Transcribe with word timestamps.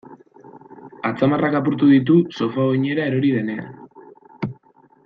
Atzamarrak 1.09 1.57
apurtu 1.59 1.91
ditu 1.91 2.17
sofa 2.41 2.67
oinera 2.73 3.07
erori 3.13 3.33
denean. 3.39 3.73